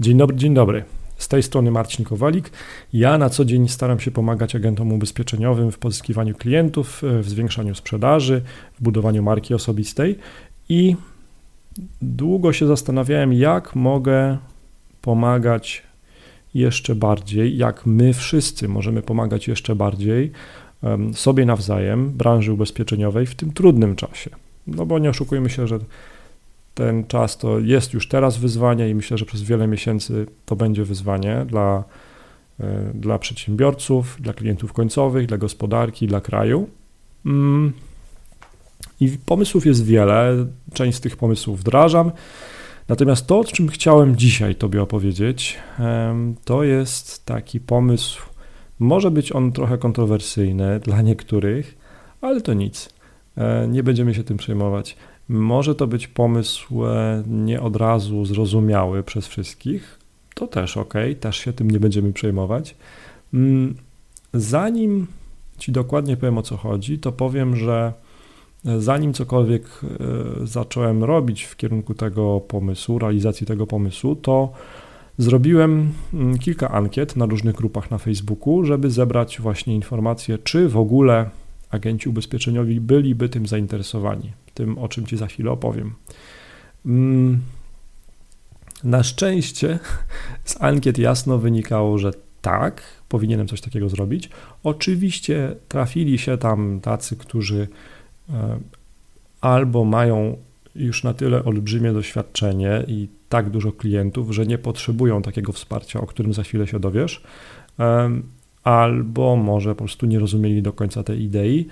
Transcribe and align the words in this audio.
Dzień 0.00 0.16
dobry, 0.18 0.36
dzień 0.36 0.54
dobry. 0.54 0.84
Z 1.18 1.28
tej 1.28 1.42
strony 1.42 1.70
Marcin 1.70 2.04
Kowalik. 2.04 2.50
Ja 2.92 3.18
na 3.18 3.30
co 3.30 3.44
dzień 3.44 3.68
staram 3.68 4.00
się 4.00 4.10
pomagać 4.10 4.56
agentom 4.56 4.92
ubezpieczeniowym 4.92 5.72
w 5.72 5.78
pozyskiwaniu 5.78 6.34
klientów, 6.34 7.02
w 7.20 7.28
zwiększaniu 7.28 7.74
sprzedaży, 7.74 8.42
w 8.80 8.82
budowaniu 8.82 9.22
marki 9.22 9.54
osobistej 9.54 10.18
i 10.68 10.96
długo 12.02 12.52
się 12.52 12.66
zastanawiałem, 12.66 13.32
jak 13.32 13.76
mogę 13.76 14.38
pomagać 15.02 15.82
jeszcze 16.54 16.94
bardziej, 16.94 17.56
jak 17.56 17.86
my 17.86 18.14
wszyscy 18.14 18.68
możemy 18.68 19.02
pomagać 19.02 19.48
jeszcze 19.48 19.76
bardziej 19.76 20.32
sobie 21.14 21.46
nawzajem, 21.46 22.10
branży 22.10 22.52
ubezpieczeniowej 22.52 23.26
w 23.26 23.34
tym 23.34 23.52
trudnym 23.52 23.96
czasie. 23.96 24.30
No 24.66 24.86
bo 24.86 24.98
nie 24.98 25.10
oszukujmy 25.10 25.50
się, 25.50 25.66
że 25.66 25.78
ten 26.76 27.04
czas 27.04 27.38
to 27.38 27.58
jest 27.58 27.92
już 27.92 28.08
teraz 28.08 28.38
wyzwanie 28.38 28.88
i 28.88 28.94
myślę, 28.94 29.18
że 29.18 29.24
przez 29.24 29.42
wiele 29.42 29.66
miesięcy 29.66 30.26
to 30.46 30.56
będzie 30.56 30.84
wyzwanie 30.84 31.44
dla, 31.48 31.84
e, 32.60 32.90
dla 32.94 33.18
przedsiębiorców, 33.18 34.16
dla 34.20 34.32
klientów 34.32 34.72
końcowych, 34.72 35.26
dla 35.26 35.38
gospodarki, 35.38 36.06
dla 36.06 36.20
kraju. 36.20 36.68
Mm. 37.26 37.72
I 39.00 39.08
pomysłów 39.26 39.66
jest 39.66 39.84
wiele, 39.84 40.46
część 40.72 40.98
z 40.98 41.00
tych 41.00 41.16
pomysłów 41.16 41.60
wdrażam. 41.60 42.12
Natomiast 42.88 43.26
to, 43.26 43.38
o 43.38 43.44
czym 43.44 43.68
chciałem 43.68 44.16
dzisiaj 44.16 44.54
Tobie 44.54 44.82
opowiedzieć, 44.82 45.58
to 46.44 46.64
jest 46.64 47.26
taki 47.26 47.60
pomysł, 47.60 48.22
może 48.78 49.10
być 49.10 49.32
on 49.32 49.52
trochę 49.52 49.78
kontrowersyjny 49.78 50.80
dla 50.80 51.02
niektórych, 51.02 51.78
ale 52.20 52.40
to 52.40 52.54
nic. 52.54 52.88
E, 53.36 53.68
nie 53.68 53.82
będziemy 53.82 54.14
się 54.14 54.24
tym 54.24 54.36
przejmować. 54.36 54.96
Może 55.28 55.74
to 55.74 55.86
być 55.86 56.08
pomysł 56.08 56.86
e, 56.86 57.22
nie 57.26 57.60
od 57.60 57.76
razu 57.76 58.24
zrozumiały 58.24 59.02
przez 59.02 59.26
wszystkich. 59.26 59.98
To 60.34 60.46
też 60.46 60.76
ok, 60.76 60.94
też 61.20 61.36
się 61.36 61.52
tym 61.52 61.70
nie 61.70 61.80
będziemy 61.80 62.12
przejmować. 62.12 62.76
Mm, 63.34 63.74
zanim 64.34 65.06
Ci 65.58 65.72
dokładnie 65.72 66.16
powiem 66.16 66.38
o 66.38 66.42
co 66.42 66.56
chodzi, 66.56 66.98
to 66.98 67.12
powiem, 67.12 67.56
że 67.56 67.92
e, 68.64 68.80
zanim 68.80 69.12
cokolwiek 69.12 69.62
e, 69.62 70.46
zacząłem 70.46 71.04
robić 71.04 71.42
w 71.42 71.56
kierunku 71.56 71.94
tego 71.94 72.40
pomysłu, 72.40 72.98
realizacji 72.98 73.46
tego 73.46 73.66
pomysłu, 73.66 74.16
to 74.16 74.52
zrobiłem 75.18 75.92
mm, 76.14 76.38
kilka 76.38 76.70
ankiet 76.70 77.16
na 77.16 77.26
różnych 77.26 77.54
grupach 77.54 77.90
na 77.90 77.98
Facebooku, 77.98 78.64
żeby 78.64 78.90
zebrać 78.90 79.40
właśnie 79.40 79.74
informacje, 79.74 80.38
czy 80.38 80.68
w 80.68 80.76
ogóle 80.76 81.30
agenci 81.70 82.08
ubezpieczeniowi 82.08 82.80
byliby 82.80 83.28
tym 83.28 83.46
zainteresowani 83.46 84.32
tym, 84.56 84.78
o 84.78 84.88
czym 84.88 85.06
Ci 85.06 85.16
za 85.16 85.26
chwilę 85.26 85.50
opowiem. 85.50 85.94
Mm, 86.86 87.40
na 88.84 89.02
szczęście 89.02 89.78
z 90.44 90.62
ankiet 90.62 90.98
jasno 90.98 91.38
wynikało, 91.38 91.98
że 91.98 92.10
tak, 92.42 92.82
powinienem 93.08 93.48
coś 93.48 93.60
takiego 93.60 93.88
zrobić. 93.88 94.30
Oczywiście 94.64 95.56
trafili 95.68 96.18
się 96.18 96.38
tam 96.38 96.80
tacy, 96.80 97.16
którzy 97.16 97.68
e, 98.30 98.58
albo 99.40 99.84
mają 99.84 100.36
już 100.74 101.04
na 101.04 101.14
tyle 101.14 101.44
olbrzymie 101.44 101.92
doświadczenie 101.92 102.84
i 102.88 103.08
tak 103.28 103.50
dużo 103.50 103.72
klientów, 103.72 104.34
że 104.34 104.46
nie 104.46 104.58
potrzebują 104.58 105.22
takiego 105.22 105.52
wsparcia, 105.52 106.00
o 106.00 106.06
którym 106.06 106.34
za 106.34 106.42
chwilę 106.42 106.66
się 106.66 106.80
dowiesz, 106.80 107.22
albo 108.64 109.36
może 109.36 109.70
po 109.70 109.78
prostu 109.78 110.06
nie 110.06 110.18
rozumieli 110.18 110.62
do 110.62 110.72
końca 110.72 111.02
tej 111.02 111.22
idei, 111.22 111.66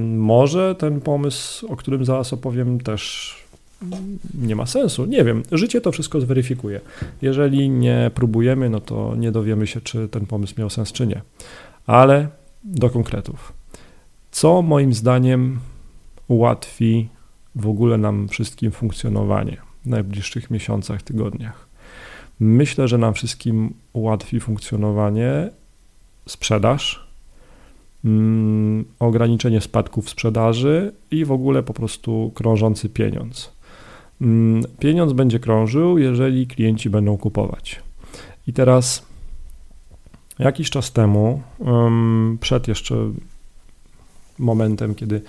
może 0.00 0.74
ten 0.74 1.00
pomysł, 1.00 1.66
o 1.66 1.76
którym 1.76 2.04
zaraz 2.04 2.32
opowiem, 2.32 2.80
też 2.80 3.34
nie 4.34 4.56
ma 4.56 4.66
sensu. 4.66 5.04
Nie 5.04 5.24
wiem, 5.24 5.42
życie 5.52 5.80
to 5.80 5.92
wszystko 5.92 6.20
zweryfikuje. 6.20 6.80
Jeżeli 7.22 7.70
nie 7.70 8.10
próbujemy, 8.14 8.70
no 8.70 8.80
to 8.80 9.14
nie 9.16 9.32
dowiemy 9.32 9.66
się, 9.66 9.80
czy 9.80 10.08
ten 10.08 10.26
pomysł 10.26 10.54
miał 10.58 10.70
sens, 10.70 10.92
czy 10.92 11.06
nie. 11.06 11.22
Ale 11.86 12.28
do 12.64 12.90
konkretów. 12.90 13.52
Co 14.30 14.62
moim 14.62 14.94
zdaniem 14.94 15.58
ułatwi 16.28 17.08
w 17.54 17.68
ogóle 17.68 17.98
nam 17.98 18.28
wszystkim 18.28 18.70
funkcjonowanie 18.70 19.56
w 19.84 19.86
najbliższych 19.86 20.50
miesiącach, 20.50 21.02
tygodniach? 21.02 21.68
Myślę, 22.40 22.88
że 22.88 22.98
nam 22.98 23.14
wszystkim 23.14 23.74
ułatwi 23.92 24.40
funkcjonowanie 24.40 25.50
sprzedaż, 26.26 27.07
Mm, 28.04 28.84
ograniczenie 28.98 29.60
spadków 29.60 30.10
sprzedaży 30.10 30.92
i 31.10 31.24
w 31.24 31.32
ogóle 31.32 31.62
po 31.62 31.74
prostu 31.74 32.32
krążący 32.34 32.88
pieniądz. 32.88 33.52
Mm, 34.20 34.62
pieniądz 34.78 35.12
będzie 35.12 35.38
krążył, 35.38 35.98
jeżeli 35.98 36.46
klienci 36.46 36.90
będą 36.90 37.18
kupować. 37.18 37.82
I 38.46 38.52
teraz 38.52 39.06
jakiś 40.38 40.70
czas 40.70 40.92
temu, 40.92 41.42
przed 42.40 42.68
jeszcze 42.68 42.94
momentem, 44.38 44.94
kiedy 44.94 45.22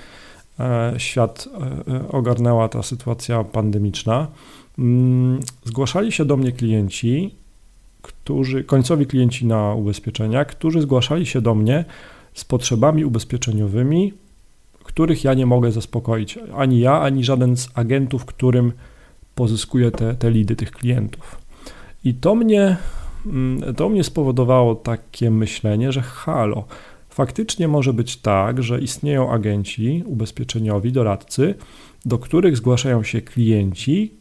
e, 0.59 0.93
świat 0.97 1.47
e, 1.87 1.93
e, 1.93 2.07
ogarnęła 2.09 2.69
ta 2.69 2.83
sytuacja 2.83 3.43
pandemiczna, 3.43 4.27
mm, 4.79 5.39
zgłaszali 5.63 6.11
się 6.11 6.25
do 6.25 6.37
mnie 6.37 6.51
klienci, 6.51 7.35
którzy, 8.01 8.63
końcowi 8.63 9.05
klienci 9.05 9.45
na 9.45 9.73
ubezpieczenia, 9.73 10.45
którzy 10.45 10.81
zgłaszali 10.81 11.25
się 11.25 11.41
do 11.41 11.55
mnie, 11.55 11.85
z 12.33 12.45
potrzebami 12.45 13.05
ubezpieczeniowymi, 13.05 14.13
których 14.83 15.23
ja 15.23 15.33
nie 15.33 15.45
mogę 15.45 15.71
zaspokoić. 15.71 16.39
Ani 16.55 16.79
ja, 16.79 17.01
ani 17.01 17.23
żaden 17.23 17.57
z 17.57 17.69
agentów, 17.73 18.25
którym 18.25 18.71
pozyskuję 19.35 19.91
te, 19.91 20.15
te 20.15 20.31
lidy 20.31 20.55
tych 20.55 20.71
klientów. 20.71 21.37
I 22.03 22.13
to 22.13 22.35
mnie, 22.35 22.77
mm, 23.25 23.75
to 23.75 23.89
mnie 23.89 24.03
spowodowało 24.03 24.75
takie 24.75 25.31
myślenie, 25.31 25.91
że 25.91 26.01
halo, 26.01 26.65
faktycznie 27.09 27.67
może 27.67 27.93
być 27.93 28.17
tak, 28.17 28.63
że 28.63 28.81
istnieją 28.81 29.31
agenci 29.31 30.03
ubezpieczeniowi, 30.05 30.91
doradcy, 30.91 31.55
do 32.05 32.17
których 32.17 32.57
zgłaszają 32.57 33.03
się 33.03 33.21
klienci 33.21 34.13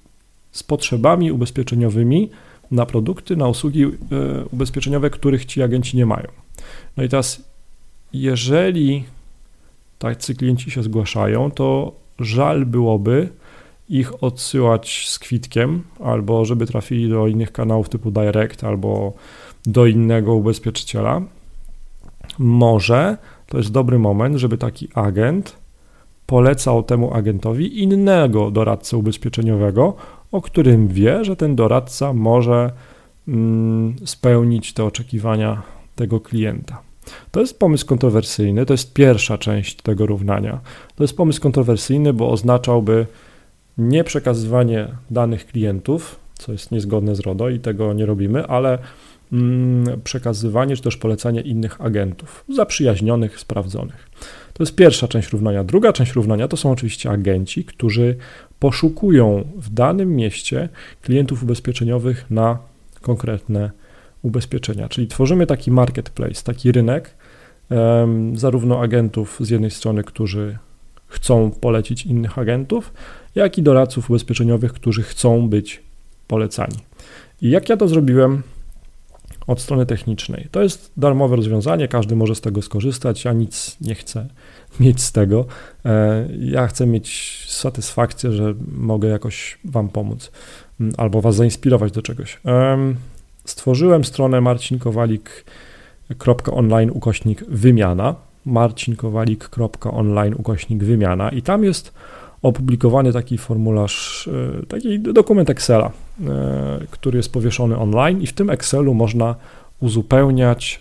z 0.53 0.63
potrzebami 0.63 1.33
ubezpieczeniowymi 1.33 2.31
na 2.71 2.87
produkty, 2.87 3.37
na 3.37 3.49
usługi 3.49 3.85
e, 3.85 3.89
ubezpieczeniowe, 4.53 5.11
których 5.11 5.45
ci 5.45 5.63
agenci 5.63 5.97
nie 5.97 6.07
mają. 6.07 6.29
No 6.97 7.03
i 7.03 7.09
teraz 7.09 7.48
jeżeli 8.13 9.05
tacy 9.99 10.35
klienci 10.35 10.71
się 10.71 10.83
zgłaszają, 10.83 11.51
to 11.51 11.93
żal 12.19 12.67
byłoby 12.67 13.29
ich 13.89 14.25
odsyłać 14.25 15.09
z 15.09 15.19
kwitkiem, 15.19 15.83
albo 16.01 16.45
żeby 16.45 16.67
trafili 16.67 17.09
do 17.09 17.27
innych 17.27 17.53
kanałów 17.53 17.89
typu 17.89 18.11
Direct, 18.11 18.65
albo 18.65 19.13
do 19.67 19.87
innego 19.87 20.35
ubezpieczyciela. 20.35 21.23
Może 22.39 23.17
to 23.47 23.59
jest 23.59 23.73
dobry 23.73 23.99
moment, 23.99 24.37
żeby 24.37 24.59
taki 24.59 24.89
agent 24.95 25.57
polecał 26.27 26.83
temu 26.83 27.15
agentowi 27.15 27.83
innego 27.83 28.51
doradcę 28.51 28.97
ubezpieczeniowego, 28.97 29.97
o 30.33 30.43
którym 30.43 30.89
wie, 30.89 31.25
że 31.25 31.37
ten 31.37 31.57
doradca 31.57 32.13
może 32.13 32.73
mm, 33.29 33.97
spełnić 34.05 34.73
te 34.73 34.85
oczekiwania 34.85 35.63
tego 35.97 36.21
klienta. 36.21 36.88
To 37.31 37.41
jest 37.41 37.59
pomysł 37.59 37.87
kontrowersyjny, 37.87 38.67
to 38.67 38.75
jest 38.75 38.93
pierwsza 38.93 39.39
część 39.39 39.77
tego 39.77 40.07
równania. 40.07 40.61
To 40.97 41.05
jest 41.05 41.17
pomysł 41.17 41.41
kontrowersyjny, 41.41 42.13
bo 42.13 42.31
oznaczałby 42.31 43.07
nie 43.79 44.05
przekazywanie 44.05 44.89
danych 45.11 45.47
klientów, 45.47 46.21
co 46.39 46.53
jest 46.53 46.71
niezgodne 46.71 47.15
z 47.15 47.21
RODO 47.21 47.49
i 47.49 47.59
tego 47.59 47.93
nie 47.93 48.07
robimy, 48.07 48.47
ale 48.47 48.79
mm, 49.33 50.01
przekazywanie 50.05 50.77
czy 50.77 50.83
też 50.83 50.97
polecanie 50.97 51.41
innych 51.41 51.81
agentów, 51.81 52.45
zaprzyjaźnionych, 52.49 53.41
sprawdzonych. 53.41 54.11
To 54.53 54.63
jest 54.63 54.75
pierwsza 54.75 55.09
część 55.09 55.33
równania. 55.33 55.65
Druga 55.65 55.93
część 55.93 56.13
równania 56.13 56.49
to 56.49 56.57
są 56.57 56.71
oczywiście 56.71 57.11
agenci, 57.11 57.65
którzy 57.65 58.17
poszukują 58.59 59.45
w 59.57 59.71
danym 59.71 60.17
mieście 60.17 60.69
klientów 61.03 61.43
ubezpieczeniowych 61.43 62.31
na 62.31 62.59
konkretne 63.01 63.71
ubezpieczenia. 64.29 64.89
Czyli 64.89 65.07
tworzymy 65.07 65.47
taki 65.47 65.71
marketplace, 65.71 66.43
taki 66.45 66.73
rynek, 66.73 67.15
zarówno 68.35 68.81
agentów 68.81 69.39
z 69.41 69.51
jednej 69.51 69.71
strony, 69.71 70.05
którzy 70.05 70.59
chcą 71.07 71.51
polecić 71.51 72.07
innych 72.07 72.39
agentów, 72.39 72.93
jak 73.35 73.59
i 73.59 73.63
doradców 73.63 74.11
ubezpieczeniowych, 74.11 74.73
którzy 74.73 75.03
chcą 75.03 75.49
być 75.49 75.83
polecani. 76.27 76.77
I 77.43 77.51
jak 77.51 77.69
ja 77.69 77.77
to 77.77 77.89
zrobiłem 77.89 78.43
od 79.47 79.61
strony 79.61 79.87
technicznej? 79.87 80.49
To 80.51 80.63
jest 80.63 80.93
darmowe 80.97 81.37
rozwiązanie, 81.37 81.89
każdy 81.89 82.17
może 82.17 82.35
z 82.35 82.41
tego 82.41 82.63
skorzystać. 82.63 83.25
Ja 83.25 83.33
nic 83.33 83.77
nie 83.81 83.95
chcę 83.95 84.29
mieć 84.81 85.03
z 85.03 85.13
tego. 85.13 85.47
E, 85.85 86.29
ja 86.39 86.67
chcę 86.67 86.87
mieć 86.87 87.39
satysfakcję, 87.49 88.33
że 88.33 88.55
mogę 88.73 89.09
jakoś 89.09 89.59
Wam 89.65 89.89
pomóc 89.89 90.33
albo 90.97 91.21
Was 91.21 91.37
zainspirować 91.37 91.93
do 91.93 92.03
czegoś 92.03 92.39
stworzyłem 93.51 94.05
stronę 94.05 94.41
marcinkowalik.online 94.41 96.91
ukośnik 96.91 97.45
wymiana, 97.45 98.15
marcinkowalik.online 98.47 100.35
ukośnik 100.39 100.85
wymiana 100.85 101.31
i 101.31 101.43
tam 101.43 101.65
jest 101.65 101.93
opublikowany 102.43 103.13
taki 103.13 103.39
formularz, 103.39 104.29
e, 104.63 104.67
taki 104.67 105.01
dokument 105.01 105.51
Excela, 105.51 105.91
który 106.91 107.17
jest 107.17 107.33
powieszony 107.33 107.79
online 107.79 108.23
i 108.23 108.27
w 108.27 108.33
tym 108.33 108.51
Excelu 108.51 108.95
można 108.95 109.35
uzupełniać 109.81 110.81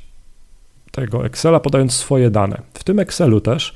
tego 0.91 1.25
Excela 1.25 1.59
podając 1.59 1.93
swoje 1.93 2.29
dane. 2.29 2.61
W 2.73 2.83
tym 2.83 2.99
Excelu 2.99 3.41
też 3.41 3.75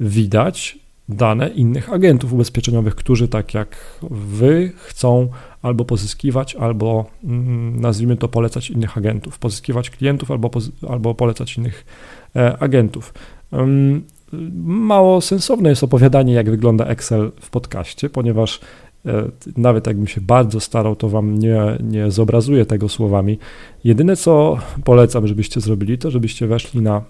widać 0.00 0.81
dane 1.12 1.48
innych 1.48 1.92
agentów 1.92 2.32
ubezpieczeniowych, 2.32 2.94
którzy 2.94 3.28
tak 3.28 3.54
jak 3.54 3.76
wy 4.10 4.72
chcą 4.76 5.28
albo 5.62 5.84
pozyskiwać, 5.84 6.54
albo 6.54 7.04
mm, 7.24 7.80
nazwijmy 7.80 8.16
to 8.16 8.28
polecać 8.28 8.70
innych 8.70 8.98
agentów, 8.98 9.38
pozyskiwać 9.38 9.90
klientów 9.90 10.30
albo, 10.30 10.50
albo 10.88 11.14
polecać 11.14 11.56
innych 11.56 11.84
e, 12.36 12.58
agentów. 12.58 13.14
Mało 14.64 15.20
sensowne 15.20 15.70
jest 15.70 15.84
opowiadanie, 15.84 16.34
jak 16.34 16.50
wygląda 16.50 16.84
Excel 16.84 17.32
w 17.40 17.50
podcaście, 17.50 18.10
ponieważ 18.10 18.60
e, 19.06 19.24
nawet 19.56 19.86
jakbym 19.86 20.06
się 20.06 20.20
bardzo 20.20 20.60
starał, 20.60 20.96
to 20.96 21.08
wam 21.08 21.38
nie, 21.38 21.60
nie 21.80 22.10
zobrazuję 22.10 22.66
tego 22.66 22.88
słowami. 22.88 23.38
Jedyne, 23.84 24.16
co 24.16 24.58
polecam, 24.84 25.26
żebyście 25.26 25.60
zrobili, 25.60 25.98
to 25.98 26.10
żebyście 26.10 26.46
weszli 26.46 26.80
na 26.80 27.02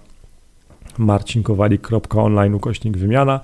marcinkowali.online 0.97 2.53
ukośnik 2.53 2.97
wymiana, 2.97 3.39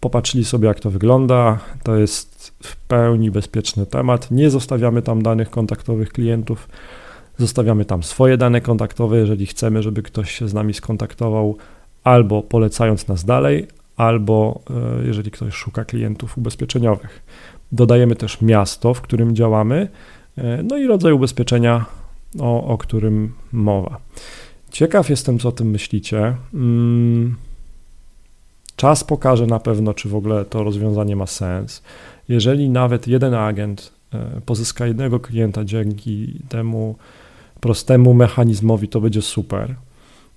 popatrzyli 0.00 0.44
sobie, 0.44 0.68
jak 0.68 0.80
to 0.80 0.90
wygląda. 0.90 1.58
To 1.82 1.96
jest 1.96 2.54
w 2.62 2.76
pełni 2.76 3.30
bezpieczny 3.30 3.86
temat. 3.86 4.30
Nie 4.30 4.50
zostawiamy 4.50 5.02
tam 5.02 5.22
danych 5.22 5.50
kontaktowych 5.50 6.08
klientów, 6.08 6.68
zostawiamy 7.38 7.84
tam 7.84 8.02
swoje 8.02 8.36
dane 8.36 8.60
kontaktowe, 8.60 9.18
jeżeli 9.18 9.46
chcemy, 9.46 9.82
żeby 9.82 10.02
ktoś 10.02 10.38
się 10.38 10.48
z 10.48 10.54
nami 10.54 10.74
skontaktował, 10.74 11.56
albo 12.04 12.42
polecając 12.42 13.08
nas 13.08 13.24
dalej, 13.24 13.66
albo 13.96 14.60
e, 14.70 15.06
jeżeli 15.06 15.30
ktoś 15.30 15.54
szuka 15.54 15.84
klientów 15.84 16.38
ubezpieczeniowych. 16.38 17.22
Dodajemy 17.72 18.16
też 18.16 18.40
miasto, 18.40 18.94
w 18.94 19.00
którym 19.00 19.36
działamy, 19.36 19.88
e, 20.38 20.62
no 20.62 20.76
i 20.78 20.86
rodzaj 20.86 21.12
ubezpieczenia, 21.12 21.84
o, 22.40 22.64
o 22.64 22.78
którym 22.78 23.32
mowa. 23.52 24.00
Ciekaw 24.70 25.10
jestem, 25.10 25.38
co 25.38 25.48
o 25.48 25.52
tym 25.52 25.70
myślicie. 25.70 26.36
Mm, 26.54 27.36
czas 28.76 29.04
pokaże 29.04 29.46
na 29.46 29.58
pewno, 29.58 29.94
czy 29.94 30.08
w 30.08 30.14
ogóle 30.14 30.44
to 30.44 30.64
rozwiązanie 30.64 31.16
ma 31.16 31.26
sens. 31.26 31.82
Jeżeli 32.28 32.70
nawet 32.70 33.08
jeden 33.08 33.34
agent 33.34 33.92
e, 34.14 34.40
pozyska 34.46 34.86
jednego 34.86 35.20
klienta 35.20 35.64
dzięki 35.64 36.34
temu 36.48 36.96
prostemu 37.60 38.14
mechanizmowi, 38.14 38.88
to 38.88 39.00
będzie 39.00 39.22
super. 39.22 39.74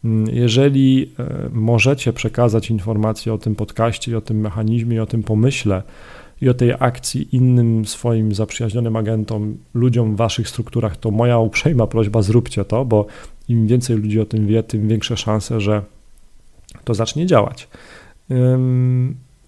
Mm, 0.06 0.36
jeżeli 0.36 1.12
e, 1.20 1.50
możecie 1.52 2.14
przekazać 2.14 2.70
informacje 2.70 3.34
o 3.34 3.38
tym 3.38 3.56
podcaście 3.56 4.18
o 4.18 4.22
tym 4.22 4.40
mechanizmie 4.40 5.04
o 5.04 5.06
tym 5.06 5.24
pomyśle 5.24 5.84
i 6.42 6.50
o 6.50 6.54
tej 6.54 6.74
akcji 6.80 7.36
innym 7.36 7.86
swoim 7.86 8.36
zaprzyjaźnionym 8.36 8.96
agentom, 8.96 9.58
ludziom 9.74 10.14
w 10.14 10.18
waszych 10.18 10.50
strukturach, 10.50 10.98
to 10.98 11.12
moja 11.12 11.40
uprzejma 11.40 11.88
prośba, 11.88 12.22
zróbcie 12.22 12.66
to, 12.66 12.86
bo 12.86 13.06
im 13.48 13.68
więcej 13.68 13.98
ludzi 13.98 14.20
o 14.20 14.26
tym 14.26 14.48
wie, 14.48 14.64
tym 14.64 14.88
większe 14.88 15.18
szanse, 15.18 15.62
że 15.62 15.82
to 16.84 16.94
zacznie 16.94 17.26
działać. 17.26 17.68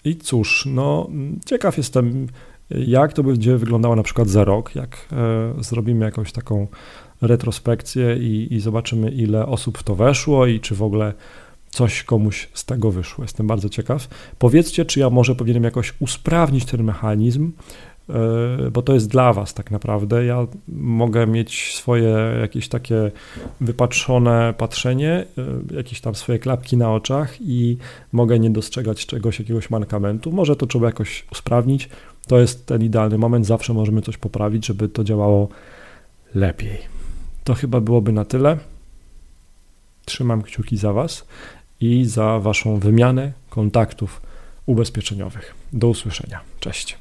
I 0.03 0.15
cóż, 0.15 0.65
no, 0.65 1.09
ciekaw 1.45 1.77
jestem, 1.77 2.27
jak 2.69 3.13
to 3.13 3.23
będzie 3.23 3.57
wyglądało 3.57 3.95
na 3.95 4.03
przykład 4.03 4.27
za 4.27 4.43
rok, 4.43 4.75
jak 4.75 5.07
e, 5.11 5.63
zrobimy 5.63 6.05
jakąś 6.05 6.31
taką 6.31 6.67
retrospekcję 7.21 8.17
i, 8.17 8.47
i 8.53 8.59
zobaczymy, 8.59 9.11
ile 9.11 9.45
osób 9.45 9.77
w 9.77 9.83
to 9.83 9.95
weszło 9.95 10.45
i 10.45 10.59
czy 10.59 10.75
w 10.75 10.83
ogóle 10.83 11.13
coś 11.69 12.03
komuś 12.03 12.49
z 12.53 12.65
tego 12.65 12.91
wyszło. 12.91 13.23
Jestem 13.23 13.47
bardzo 13.47 13.69
ciekaw. 13.69 14.07
Powiedzcie, 14.39 14.85
czy 14.85 14.99
ja 14.99 15.09
może 15.09 15.35
powinienem 15.35 15.63
jakoś 15.63 15.93
usprawnić 15.99 16.65
ten 16.65 16.83
mechanizm, 16.83 17.51
bo 18.71 18.81
to 18.81 18.93
jest 18.93 19.07
dla 19.07 19.33
Was 19.33 19.53
tak 19.53 19.71
naprawdę. 19.71 20.25
Ja 20.25 20.47
mogę 20.67 21.27
mieć 21.27 21.75
swoje 21.75 22.17
jakieś 22.41 22.67
takie 22.69 23.11
wypatrzone 23.61 24.53
patrzenie, 24.57 25.25
e, 25.71 25.75
jakieś 25.75 26.01
tam 26.01 26.15
swoje 26.15 26.39
klapki 26.39 26.77
na 26.77 26.93
oczach 26.93 27.41
i 27.41 27.77
mogę 28.11 28.39
nie 28.39 28.49
dostrzegać 28.49 29.05
czegoś, 29.05 29.39
jakiegoś 29.39 29.69
mankamentu. 29.69 30.31
Może 30.31 30.55
to 30.55 30.67
trzeba 30.67 30.85
jakoś 30.85 31.25
usprawnić. 31.31 31.89
To 32.27 32.39
jest 32.39 32.65
ten 32.65 32.83
idealny 32.83 33.17
moment, 33.17 33.45
zawsze 33.45 33.73
możemy 33.73 34.01
coś 34.01 34.17
poprawić, 34.17 34.65
żeby 34.65 34.89
to 34.89 35.03
działało 35.03 35.49
lepiej. 36.35 36.77
To 37.43 37.53
chyba 37.53 37.81
byłoby 37.81 38.11
na 38.11 38.25
tyle. 38.25 38.57
Trzymam 40.05 40.41
kciuki 40.41 40.77
za 40.77 40.93
Was 40.93 41.25
i 41.81 42.05
za 42.05 42.39
Waszą 42.39 42.79
wymianę 42.79 43.31
kontaktów 43.49 44.21
ubezpieczeniowych. 44.65 45.55
Do 45.73 45.87
usłyszenia. 45.87 46.39
Cześć. 46.59 46.95